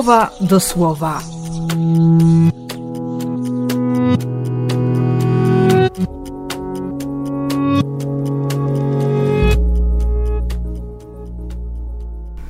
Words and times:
słowa 0.00 0.30
do 0.40 0.60
słowa. 0.60 1.22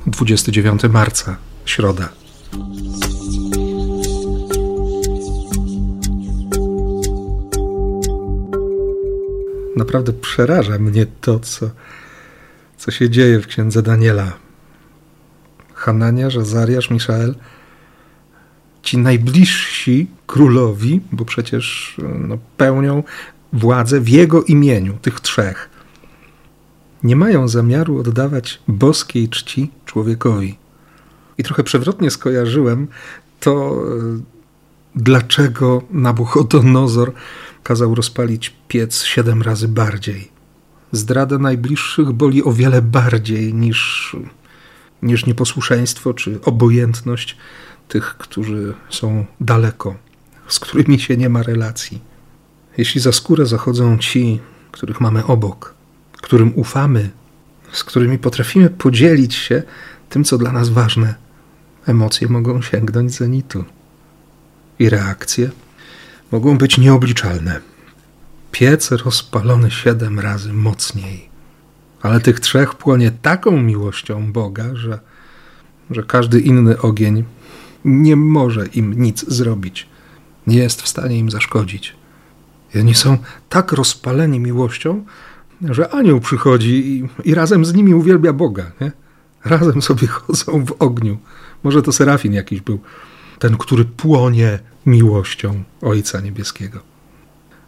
Dwudziesty 0.07 0.51
dziewiąty 0.51 0.89
marca, 0.89 1.37
środa. 1.65 2.09
Naprawdę 9.75 10.13
przeraża 10.13 10.79
mnie 10.79 11.05
to, 11.21 11.39
co, 11.39 11.69
co 12.77 12.91
się 12.91 13.09
dzieje 13.09 13.39
w 13.39 13.47
księdze 13.47 13.81
Daniela. 13.81 14.50
Hananiasz, 15.81 16.37
Azariasz, 16.37 16.89
Miszael, 16.89 17.35
ci 18.83 18.97
najbliżsi 18.97 20.07
królowi, 20.27 21.01
bo 21.11 21.25
przecież 21.25 21.95
no, 22.19 22.37
pełnią 22.57 23.03
władzę 23.53 24.01
w 24.01 24.09
jego 24.09 24.43
imieniu, 24.43 24.93
tych 25.01 25.19
trzech, 25.19 25.69
nie 27.03 27.15
mają 27.15 27.47
zamiaru 27.47 27.99
oddawać 27.99 28.59
boskiej 28.67 29.29
czci 29.29 29.71
człowiekowi. 29.85 30.57
I 31.37 31.43
trochę 31.43 31.63
przewrotnie 31.63 32.11
skojarzyłem 32.11 32.87
to, 33.39 33.83
dlaczego 34.95 35.81
Nabuchodonozor 35.91 37.13
kazał 37.63 37.95
rozpalić 37.95 38.55
piec 38.67 39.03
siedem 39.03 39.41
razy 39.41 39.67
bardziej. 39.67 40.31
Zdrada 40.91 41.37
najbliższych 41.37 42.11
boli 42.11 42.43
o 42.43 42.51
wiele 42.53 42.81
bardziej 42.81 43.53
niż, 43.53 44.15
niż 45.03 45.25
nieposłuszeństwo 45.25 46.13
czy 46.13 46.39
obojętność 46.41 47.37
tych, 47.87 48.17
którzy 48.17 48.73
są 48.89 49.25
daleko, 49.39 49.95
z 50.47 50.59
którymi 50.59 50.99
się 50.99 51.17
nie 51.17 51.29
ma 51.29 51.43
relacji. 51.43 52.01
Jeśli 52.77 53.01
za 53.01 53.11
skórę 53.11 53.45
zachodzą 53.45 53.97
ci, 53.97 54.39
których 54.71 55.01
mamy 55.01 55.25
obok, 55.25 55.73
którym 56.21 56.53
ufamy, 56.55 57.09
z 57.71 57.83
którymi 57.83 58.17
potrafimy 58.17 58.69
podzielić 58.69 59.35
się 59.35 59.63
tym, 60.09 60.23
co 60.23 60.37
dla 60.37 60.51
nas 60.51 60.69
ważne, 60.69 61.15
emocje 61.87 62.27
mogą 62.27 62.61
sięgnąć 62.61 63.11
zenitu. 63.11 63.65
I 64.79 64.89
reakcje 64.89 65.49
mogą 66.31 66.57
być 66.57 66.77
nieobliczalne. 66.77 67.61
Piec 68.51 68.91
rozpalony 68.91 69.71
siedem 69.71 70.19
razy 70.19 70.53
mocniej, 70.53 71.29
ale 72.01 72.19
tych 72.19 72.39
trzech 72.39 72.75
płonie 72.75 73.11
taką 73.21 73.61
miłością 73.61 74.31
Boga, 74.31 74.75
że, 74.75 74.99
że 75.91 76.03
każdy 76.03 76.39
inny 76.39 76.81
ogień 76.81 77.23
nie 77.85 78.15
może 78.15 78.67
im 78.67 79.01
nic 79.01 79.25
zrobić, 79.27 79.87
nie 80.47 80.57
jest 80.57 80.81
w 80.81 80.87
stanie 80.87 81.17
im 81.17 81.31
zaszkodzić. 81.31 81.95
I 82.75 82.79
oni 82.79 82.95
są 82.95 83.17
tak 83.49 83.71
rozpaleni 83.71 84.39
miłością, 84.39 85.05
że 85.69 85.93
anioł 85.93 86.19
przychodzi 86.19 86.87
i, 86.87 87.29
i 87.29 87.35
razem 87.35 87.65
z 87.65 87.73
nimi 87.73 87.93
uwielbia 87.93 88.33
Boga. 88.33 88.71
Nie? 88.81 88.91
Razem 89.45 89.81
sobie 89.81 90.07
chodzą 90.07 90.65
w 90.65 90.75
ogniu. 90.79 91.17
Może 91.63 91.81
to 91.81 91.91
serafin 91.91 92.33
jakiś 92.33 92.61
był, 92.61 92.79
ten, 93.39 93.57
który 93.57 93.85
płonie 93.85 94.59
miłością 94.85 95.63
Ojca 95.81 96.21
Niebieskiego. 96.21 96.79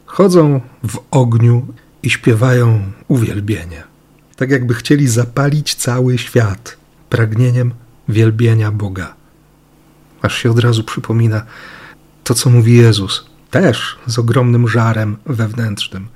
Chodzą 0.06 0.62
w 0.84 1.00
ogniu 1.12 1.68
i 2.04 2.10
śpiewają 2.10 2.92
uwielbienie. 3.08 3.93
Tak 4.36 4.52
jakby 4.52 4.74
chcieli 4.74 5.08
zapalić 5.08 5.76
cały 5.76 6.18
świat 6.18 6.78
pragnieniem 7.10 7.74
wielbienia 8.10 8.72
Boga. 8.72 9.16
Aż 10.22 10.38
się 10.38 10.52
od 10.52 10.60
razu 10.60 10.84
przypomina 10.84 11.46
to, 12.24 12.34
co 12.34 12.50
mówi 12.50 12.74
Jezus, 12.78 13.26
też 13.52 13.98
z 14.08 14.20
ogromnym 14.20 14.68
żarem 14.68 15.18
wewnętrznym. 15.26 16.08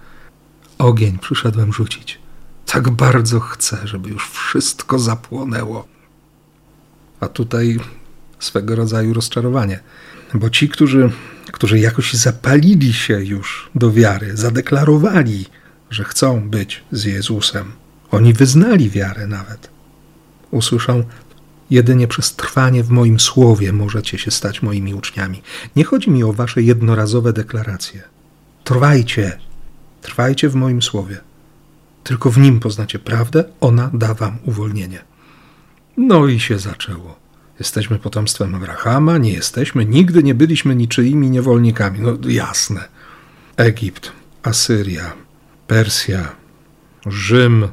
Ogień 0.78 1.20
przyszedłem 1.20 1.74
rzucić. 1.74 2.20
Tak 2.66 2.90
bardzo 2.90 3.40
chcę, 3.40 3.78
żeby 3.84 4.10
już 4.10 4.30
wszystko 4.30 5.00
zapłonęło. 5.00 5.88
A 7.20 7.28
tutaj 7.28 7.80
swego 8.40 8.76
rodzaju 8.76 9.14
rozczarowanie. 9.14 9.80
Bo 10.34 10.50
ci, 10.50 10.70
którzy, 10.70 11.12
którzy 11.52 11.80
jakoś 11.80 12.14
zapalili 12.14 12.94
się 12.94 13.26
już 13.26 13.70
do 13.76 13.92
wiary, 13.92 14.38
zadeklarowali, 14.38 15.46
że 15.90 16.04
chcą 16.04 16.50
być 16.50 16.84
z 16.92 17.04
Jezusem, 17.04 17.72
oni 18.12 18.34
wyznali 18.34 18.90
wiarę 18.90 19.28
nawet, 19.28 19.70
usłyszą 20.52 21.04
Jedynie 21.70 22.08
przez 22.08 22.36
trwanie 22.36 22.84
w 22.84 22.90
moim 22.90 23.20
słowie 23.20 23.74
możecie 23.74 24.18
się 24.18 24.32
stać 24.32 24.62
moimi 24.62 24.94
uczniami. 24.94 25.42
Nie 25.76 25.84
chodzi 25.84 26.12
mi 26.12 26.24
o 26.24 26.34
wasze 26.34 26.62
jednorazowe 26.62 27.34
deklaracje. 27.34 28.02
Trwajcie, 28.64 29.40
trwajcie 30.02 30.50
w 30.50 30.56
moim 30.56 30.82
słowie. 30.82 31.18
Tylko 32.04 32.32
w 32.32 32.38
nim 32.38 32.60
poznacie 32.60 33.00
prawdę, 33.00 33.44
ona 33.62 33.90
da 33.94 34.14
wam 34.14 34.38
uwolnienie. 34.46 35.00
No 35.98 36.28
i 36.28 36.40
się 36.40 36.60
zaczęło. 36.60 37.20
Jesteśmy 37.60 38.00
potomstwem 38.00 38.56
Abrahama, 38.56 39.18
nie 39.18 39.32
jesteśmy, 39.34 39.86
nigdy 39.86 40.24
nie 40.24 40.36
byliśmy 40.36 40.76
niczyimi 40.76 41.30
niewolnikami. 41.30 42.00
No 42.00 42.18
jasne. 42.28 42.88
Egipt, 43.58 44.12
Asyria, 44.44 45.14
Persja, 45.68 46.36
Rzym. 47.06 47.68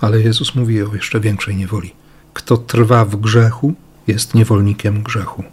Ale 0.00 0.20
Jezus 0.20 0.54
mówi 0.54 0.82
o 0.82 0.94
jeszcze 0.94 1.20
większej 1.20 1.56
niewoli. 1.56 1.92
Kto 2.34 2.56
trwa 2.56 3.04
w 3.04 3.16
grzechu, 3.16 3.74
jest 4.06 4.34
niewolnikiem 4.34 5.02
grzechu. 5.02 5.44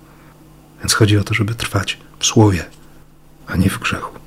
Więc 0.79 0.93
chodzi 0.93 1.17
o 1.17 1.23
to, 1.23 1.33
żeby 1.33 1.55
trwać 1.55 1.97
w 2.19 2.25
słowie, 2.25 2.65
a 3.47 3.55
nie 3.55 3.69
w 3.69 3.79
grzechu. 3.79 4.19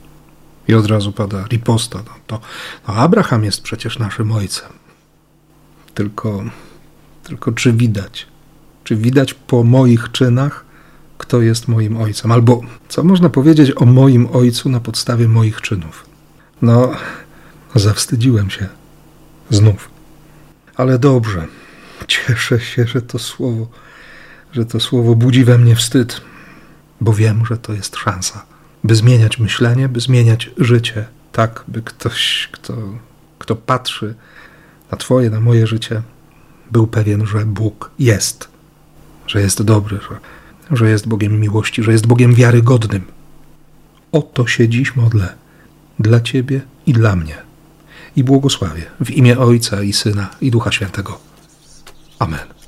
I 0.68 0.74
od 0.74 0.86
razu 0.86 1.12
pada 1.12 1.44
riposta. 1.46 1.98
No, 1.98 2.12
to 2.26 2.40
no 2.88 2.94
Abraham 2.94 3.44
jest 3.44 3.62
przecież 3.62 3.98
naszym 3.98 4.32
ojcem. 4.32 4.72
Tylko, 5.94 6.44
tylko 7.22 7.52
czy 7.52 7.72
widać, 7.72 8.26
czy 8.84 8.96
widać 8.96 9.34
po 9.34 9.64
moich 9.64 10.10
czynach, 10.12 10.64
kto 11.18 11.40
jest 11.40 11.68
moim 11.68 11.96
ojcem? 11.96 12.32
Albo 12.32 12.60
co 12.88 13.04
można 13.04 13.28
powiedzieć 13.28 13.72
o 13.76 13.86
moim 13.86 14.28
ojcu 14.32 14.68
na 14.68 14.80
podstawie 14.80 15.28
moich 15.28 15.60
czynów? 15.60 16.06
No, 16.62 16.92
zawstydziłem 17.74 18.50
się 18.50 18.68
znów. 19.50 19.89
Ale 20.80 20.98
dobrze. 20.98 21.46
Cieszę 22.06 22.60
się, 22.60 22.86
że 22.86 23.02
to 23.02 23.18
słowo, 23.18 23.70
że 24.52 24.64
to 24.64 24.80
słowo 24.80 25.14
budzi 25.14 25.44
we 25.44 25.58
mnie 25.58 25.76
wstyd, 25.76 26.20
bo 27.00 27.12
wiem, 27.12 27.46
że 27.46 27.58
to 27.58 27.72
jest 27.72 27.96
szansa, 27.96 28.44
by 28.84 28.94
zmieniać 28.94 29.38
myślenie, 29.38 29.88
by 29.88 30.00
zmieniać 30.00 30.50
życie, 30.56 31.04
tak, 31.32 31.64
by 31.68 31.82
ktoś, 31.82 32.48
kto, 32.52 32.74
kto 33.38 33.56
patrzy 33.56 34.14
na 34.90 34.98
Twoje, 34.98 35.30
na 35.30 35.40
moje 35.40 35.66
życie, 35.66 36.02
był 36.70 36.86
pewien, 36.86 37.26
że 37.26 37.44
Bóg 37.44 37.90
jest 37.98 38.48
że 39.30 39.40
jest 39.40 39.62
dobry, 39.62 39.98
że, 40.10 40.18
że 40.76 40.90
jest 40.90 41.08
Bogiem 41.08 41.40
miłości, 41.40 41.82
że 41.82 41.92
jest 41.92 42.06
Bogiem 42.06 42.34
wiarygodnym. 42.34 43.02
O 44.12 44.22
to 44.22 44.46
się 44.46 44.68
dziś 44.68 44.96
modlę 44.96 45.34
dla 45.98 46.20
Ciebie 46.20 46.60
i 46.86 46.92
dla 46.92 47.16
mnie. 47.16 47.49
I 48.16 48.24
błogosławię 48.24 48.82
w 49.04 49.10
imię 49.10 49.38
Ojca 49.38 49.82
i 49.82 49.92
Syna 49.92 50.28
i 50.40 50.50
Ducha 50.50 50.72
Świętego. 50.72 51.18
Amen. 52.18 52.59